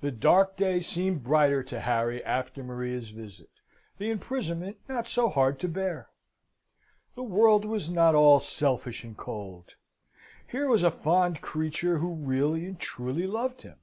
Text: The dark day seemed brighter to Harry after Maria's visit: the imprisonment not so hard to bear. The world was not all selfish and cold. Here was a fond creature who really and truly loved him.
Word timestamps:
The 0.00 0.10
dark 0.10 0.56
day 0.56 0.80
seemed 0.80 1.22
brighter 1.22 1.62
to 1.62 1.78
Harry 1.78 2.20
after 2.24 2.64
Maria's 2.64 3.10
visit: 3.10 3.48
the 3.96 4.10
imprisonment 4.10 4.78
not 4.88 5.06
so 5.06 5.28
hard 5.28 5.60
to 5.60 5.68
bear. 5.68 6.08
The 7.14 7.22
world 7.22 7.64
was 7.64 7.88
not 7.88 8.16
all 8.16 8.40
selfish 8.40 9.04
and 9.04 9.16
cold. 9.16 9.76
Here 10.48 10.68
was 10.68 10.82
a 10.82 10.90
fond 10.90 11.42
creature 11.42 11.98
who 11.98 12.08
really 12.12 12.66
and 12.66 12.80
truly 12.80 13.28
loved 13.28 13.62
him. 13.62 13.76